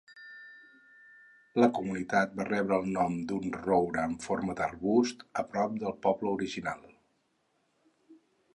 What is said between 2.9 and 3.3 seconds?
nom